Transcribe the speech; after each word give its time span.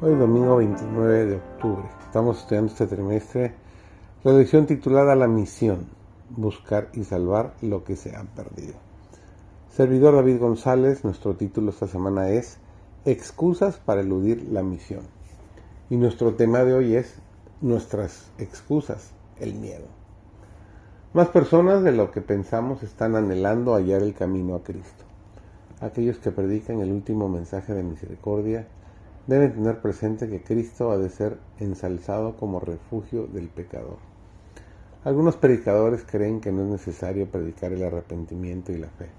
Hoy 0.00 0.14
domingo 0.14 0.58
29 0.58 1.26
de 1.26 1.36
octubre. 1.38 1.82
Estamos 2.04 2.38
estudiando 2.38 2.70
este 2.70 2.86
trimestre 2.86 3.54
la 4.22 4.30
lección 4.30 4.64
titulada 4.64 5.16
La 5.16 5.26
misión, 5.26 5.88
buscar 6.30 6.88
y 6.92 7.02
salvar 7.02 7.54
lo 7.62 7.82
que 7.82 7.96
se 7.96 8.14
ha 8.14 8.22
perdido. 8.22 8.74
Servidor 9.70 10.14
David 10.14 10.38
González, 10.38 11.02
nuestro 11.02 11.34
título 11.34 11.70
esta 11.70 11.88
semana 11.88 12.30
es 12.30 12.58
Excusas 13.06 13.78
para 13.78 14.02
eludir 14.02 14.46
la 14.52 14.62
misión. 14.62 15.02
Y 15.90 15.96
nuestro 15.96 16.34
tema 16.34 16.62
de 16.62 16.74
hoy 16.74 16.94
es 16.94 17.16
nuestras 17.60 18.30
excusas, 18.38 19.10
el 19.40 19.54
miedo. 19.54 19.86
Más 21.12 21.26
personas 21.26 21.82
de 21.82 21.90
lo 21.90 22.12
que 22.12 22.20
pensamos 22.20 22.84
están 22.84 23.16
anhelando 23.16 23.74
hallar 23.74 24.02
el 24.02 24.14
camino 24.14 24.54
a 24.54 24.62
Cristo. 24.62 25.02
Aquellos 25.80 26.18
que 26.18 26.30
predican 26.30 26.78
el 26.78 26.92
último 26.92 27.28
mensaje 27.28 27.74
de 27.74 27.82
misericordia 27.82 28.68
deben 29.28 29.52
tener 29.52 29.82
presente 29.82 30.26
que 30.26 30.42
Cristo 30.42 30.90
ha 30.90 30.96
de 30.96 31.10
ser 31.10 31.38
ensalzado 31.60 32.36
como 32.36 32.60
refugio 32.60 33.26
del 33.26 33.48
pecador. 33.48 33.98
Algunos 35.04 35.36
predicadores 35.36 36.02
creen 36.02 36.40
que 36.40 36.50
no 36.50 36.62
es 36.62 36.68
necesario 36.68 37.30
predicar 37.30 37.72
el 37.72 37.84
arrepentimiento 37.84 38.72
y 38.72 38.78
la 38.78 38.88
fe. 38.88 39.10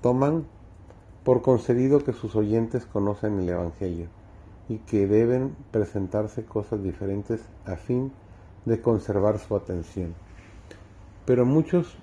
Toman 0.00 0.46
por 1.24 1.42
concedido 1.42 2.04
que 2.04 2.12
sus 2.12 2.36
oyentes 2.36 2.86
conocen 2.86 3.40
el 3.40 3.48
Evangelio 3.48 4.06
y 4.68 4.78
que 4.78 5.08
deben 5.08 5.56
presentarse 5.72 6.44
cosas 6.44 6.84
diferentes 6.84 7.40
a 7.64 7.74
fin 7.74 8.12
de 8.64 8.80
conservar 8.80 9.40
su 9.40 9.56
atención. 9.56 10.14
Pero 11.24 11.44
muchos 11.44 11.98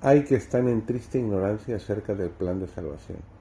hay 0.00 0.24
que 0.24 0.34
están 0.34 0.68
en 0.68 0.84
triste 0.84 1.20
ignorancia 1.20 1.76
acerca 1.76 2.16
del 2.16 2.30
plan 2.30 2.58
de 2.58 2.66
salvación 2.66 3.37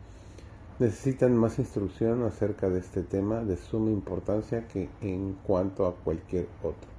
necesitan 0.80 1.36
más 1.36 1.60
instrucción 1.60 2.24
acerca 2.24 2.70
de 2.70 2.80
este 2.80 3.02
tema 3.02 3.44
de 3.44 3.58
suma 3.58 3.90
importancia 3.90 4.68
que 4.68 4.90
en 5.02 5.34
cuanto 5.44 5.88
a 5.88 5.96
cualquier 5.96 6.48
otro. 6.62 6.90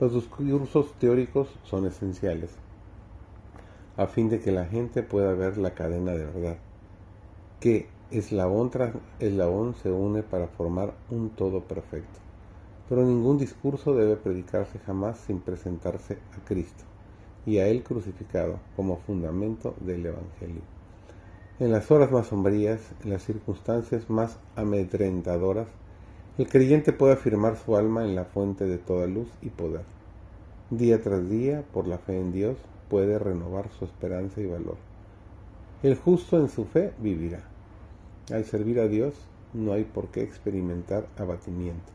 Los 0.00 0.14
discursos 0.14 0.92
teóricos 0.98 1.48
son 1.62 1.86
esenciales 1.86 2.50
a 4.00 4.06
fin 4.06 4.30
de 4.30 4.40
que 4.40 4.50
la 4.50 4.64
gente 4.64 5.02
pueda 5.02 5.34
ver 5.34 5.58
la 5.58 5.74
cadena 5.74 6.12
de 6.12 6.24
verdad, 6.24 6.56
que 7.60 7.88
eslabón 8.10 8.70
tras 8.70 8.94
eslabón 9.18 9.74
se 9.74 9.92
une 9.92 10.22
para 10.22 10.48
formar 10.48 10.94
un 11.10 11.28
todo 11.28 11.64
perfecto. 11.64 12.18
Pero 12.88 13.04
ningún 13.04 13.36
discurso 13.36 13.94
debe 13.94 14.16
predicarse 14.16 14.78
jamás 14.78 15.18
sin 15.18 15.40
presentarse 15.40 16.14
a 16.14 16.44
Cristo 16.46 16.84
y 17.44 17.58
a 17.58 17.68
Él 17.68 17.82
crucificado 17.82 18.58
como 18.74 18.96
fundamento 18.96 19.74
del 19.80 20.06
Evangelio. 20.06 20.79
En 21.60 21.72
las 21.72 21.90
horas 21.90 22.10
más 22.10 22.28
sombrías, 22.28 22.80
en 23.04 23.10
las 23.10 23.22
circunstancias 23.22 24.08
más 24.08 24.38
amedrentadoras, 24.56 25.68
el 26.38 26.48
creyente 26.48 26.90
puede 26.90 27.12
afirmar 27.12 27.58
su 27.58 27.76
alma 27.76 28.02
en 28.02 28.14
la 28.14 28.24
fuente 28.24 28.64
de 28.64 28.78
toda 28.78 29.06
luz 29.06 29.28
y 29.42 29.50
poder. 29.50 29.82
Día 30.70 31.02
tras 31.02 31.28
día, 31.28 31.62
por 31.74 31.86
la 31.86 31.98
fe 31.98 32.18
en 32.18 32.32
Dios, 32.32 32.56
puede 32.88 33.18
renovar 33.18 33.68
su 33.78 33.84
esperanza 33.84 34.40
y 34.40 34.46
valor. 34.46 34.78
El 35.82 35.96
justo 35.96 36.38
en 36.38 36.48
su 36.48 36.64
fe 36.64 36.94
vivirá. 36.98 37.42
Al 38.32 38.46
servir 38.46 38.80
a 38.80 38.88
Dios 38.88 39.12
no 39.52 39.74
hay 39.74 39.84
por 39.84 40.08
qué 40.08 40.22
experimentar 40.22 41.08
abatimiento, 41.18 41.92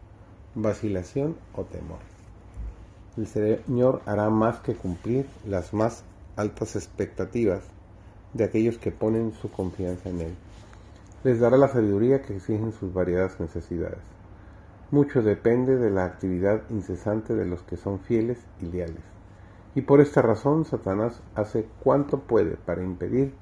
vacilación 0.53 1.38
o 1.55 1.63
temor. 1.63 1.97
El 3.17 3.26
Señor 3.26 4.03
hará 4.05 4.30
más 4.30 4.59
que 4.59 4.76
cumplir 4.76 5.26
las 5.43 5.73
más 5.73 6.03
altas 6.36 6.76
expectativas 6.76 7.64
de 8.35 8.43
aquellos 8.43 8.77
que 8.77 8.91
ponen 8.91 9.31
su 9.41 9.49
confianza 9.49 10.09
en 10.09 10.21
Él. 10.21 10.35
Les 11.23 11.39
dará 11.39 11.57
la 11.57 11.69
sabiduría 11.69 12.21
que 12.21 12.35
exigen 12.35 12.73
sus 12.73 12.93
variadas 12.93 13.39
necesidades. 13.39 14.03
Mucho 14.91 15.23
depende 15.23 15.77
de 15.77 15.89
la 15.89 16.03
actividad 16.03 16.61
incesante 16.69 17.33
de 17.33 17.45
los 17.45 17.63
que 17.63 17.77
son 17.77 17.99
fieles 18.01 18.37
y 18.61 18.65
leales. 18.65 19.03
Y 19.73 19.81
por 19.81 20.01
esta 20.01 20.21
razón 20.21 20.65
Satanás 20.65 21.21
hace 21.33 21.65
cuanto 21.81 22.19
puede 22.19 22.57
para 22.57 22.83
impedir 22.83 23.33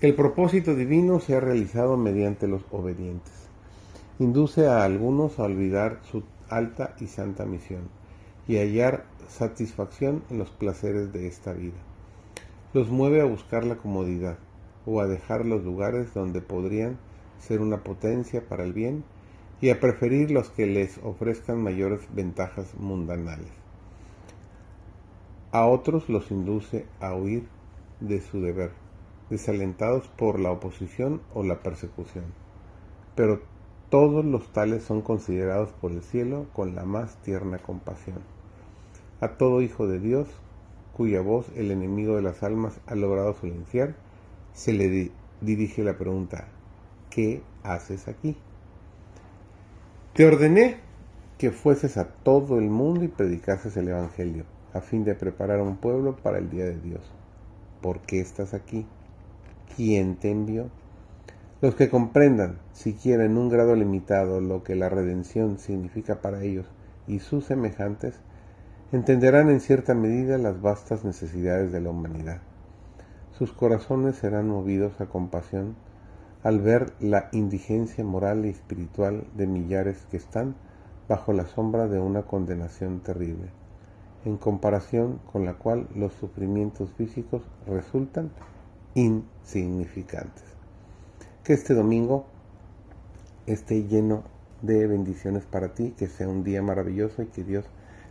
que 0.00 0.08
el 0.08 0.14
propósito 0.14 0.74
divino 0.74 1.20
sea 1.20 1.40
realizado 1.40 1.96
mediante 1.96 2.48
los 2.48 2.62
obedientes. 2.72 3.32
Induce 4.18 4.66
a 4.66 4.84
algunos 4.84 5.38
a 5.38 5.44
olvidar 5.44 6.00
su 6.10 6.24
alta 6.48 6.94
y 7.00 7.06
santa 7.06 7.46
misión 7.46 7.88
y 8.48 8.56
hallar 8.56 9.04
satisfacción 9.28 10.24
en 10.28 10.38
los 10.38 10.50
placeres 10.50 11.12
de 11.12 11.28
esta 11.28 11.52
vida 11.52 11.93
los 12.74 12.90
mueve 12.90 13.20
a 13.20 13.24
buscar 13.24 13.64
la 13.64 13.76
comodidad 13.76 14.36
o 14.84 15.00
a 15.00 15.06
dejar 15.06 15.46
los 15.46 15.62
lugares 15.62 16.12
donde 16.12 16.42
podrían 16.42 16.98
ser 17.38 17.60
una 17.60 17.84
potencia 17.84 18.46
para 18.48 18.64
el 18.64 18.72
bien 18.72 19.04
y 19.60 19.70
a 19.70 19.78
preferir 19.78 20.32
los 20.32 20.50
que 20.50 20.66
les 20.66 20.98
ofrezcan 20.98 21.62
mayores 21.62 22.00
ventajas 22.12 22.74
mundanales. 22.74 23.52
A 25.52 25.66
otros 25.66 26.08
los 26.08 26.32
induce 26.32 26.84
a 27.00 27.14
huir 27.14 27.46
de 28.00 28.20
su 28.20 28.40
deber, 28.40 28.72
desalentados 29.30 30.08
por 30.08 30.40
la 30.40 30.50
oposición 30.50 31.22
o 31.32 31.44
la 31.44 31.60
persecución. 31.60 32.24
Pero 33.14 33.40
todos 33.88 34.24
los 34.24 34.52
tales 34.52 34.82
son 34.82 35.00
considerados 35.00 35.70
por 35.80 35.92
el 35.92 36.02
cielo 36.02 36.46
con 36.52 36.74
la 36.74 36.84
más 36.84 37.22
tierna 37.22 37.58
compasión. 37.58 38.18
A 39.20 39.36
todo 39.36 39.62
hijo 39.62 39.86
de 39.86 40.00
Dios 40.00 40.28
cuya 40.96 41.20
voz 41.20 41.46
el 41.56 41.70
enemigo 41.70 42.16
de 42.16 42.22
las 42.22 42.42
almas 42.42 42.80
ha 42.86 42.94
logrado 42.94 43.34
silenciar, 43.34 43.94
se 44.52 44.72
le 44.72 45.10
dirige 45.40 45.82
la 45.82 45.98
pregunta, 45.98 46.48
¿qué 47.10 47.42
haces 47.62 48.08
aquí? 48.08 48.36
Te 50.14 50.24
ordené 50.26 50.78
que 51.38 51.50
fueses 51.50 51.96
a 51.96 52.06
todo 52.08 52.58
el 52.58 52.70
mundo 52.70 53.04
y 53.04 53.08
predicases 53.08 53.76
el 53.76 53.88
Evangelio, 53.88 54.44
a 54.72 54.80
fin 54.80 55.04
de 55.04 55.14
preparar 55.14 55.60
un 55.60 55.76
pueblo 55.76 56.16
para 56.16 56.38
el 56.38 56.48
día 56.48 56.64
de 56.64 56.80
Dios. 56.80 57.02
¿Por 57.82 58.00
qué 58.00 58.20
estás 58.20 58.54
aquí? 58.54 58.86
¿Quién 59.76 60.16
te 60.16 60.30
envió? 60.30 60.70
Los 61.60 61.74
que 61.74 61.88
comprendan, 61.88 62.58
siquiera 62.72 63.24
en 63.24 63.36
un 63.36 63.48
grado 63.48 63.74
limitado, 63.74 64.40
lo 64.40 64.62
que 64.62 64.76
la 64.76 64.88
redención 64.88 65.58
significa 65.58 66.20
para 66.20 66.42
ellos 66.42 66.66
y 67.06 67.18
sus 67.18 67.46
semejantes, 67.46 68.20
entenderán 68.92 69.50
en 69.50 69.60
cierta 69.60 69.94
medida 69.94 70.38
las 70.38 70.60
vastas 70.60 71.04
necesidades 71.04 71.72
de 71.72 71.80
la 71.80 71.90
humanidad. 71.90 72.40
Sus 73.38 73.52
corazones 73.52 74.16
serán 74.16 74.48
movidos 74.48 75.00
a 75.00 75.06
compasión 75.06 75.74
al 76.42 76.60
ver 76.60 76.92
la 77.00 77.28
indigencia 77.32 78.04
moral 78.04 78.44
y 78.44 78.50
espiritual 78.50 79.26
de 79.34 79.46
millares 79.46 80.06
que 80.10 80.18
están 80.18 80.54
bajo 81.08 81.32
la 81.32 81.46
sombra 81.46 81.88
de 81.88 81.98
una 81.98 82.22
condenación 82.22 83.00
terrible, 83.00 83.48
en 84.24 84.36
comparación 84.36 85.20
con 85.32 85.44
la 85.44 85.54
cual 85.54 85.88
los 85.94 86.12
sufrimientos 86.14 86.90
físicos 86.92 87.42
resultan 87.66 88.30
insignificantes. 88.94 90.44
Que 91.42 91.54
este 91.54 91.74
domingo 91.74 92.26
esté 93.46 93.84
lleno 93.84 94.22
de 94.62 94.86
bendiciones 94.86 95.44
para 95.44 95.74
ti, 95.74 95.94
que 95.98 96.06
sea 96.06 96.28
un 96.28 96.44
día 96.44 96.62
maravilloso 96.62 97.22
y 97.22 97.26
que 97.26 97.42
Dios 97.42 97.64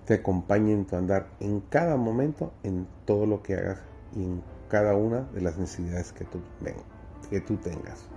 te 0.06 0.16
acompañe 0.16 0.74
en 0.74 0.86
tu 0.86 0.96
andar 0.96 1.28
en 1.40 1.62
cada 1.62 1.98
momento, 1.98 2.54
en 2.64 2.88
todo 3.06 3.26
lo 3.26 3.42
que 3.42 3.56
hagas 3.56 3.80
y 4.16 4.24
en 4.24 4.44
cada 4.70 4.96
una 4.96 5.22
de 5.34 5.42
las 5.42 5.58
necesidades 5.58 6.12
que 6.12 6.26
tú, 6.26 6.40
que 7.30 7.42
tú 7.42 7.58
tengas. 7.58 8.13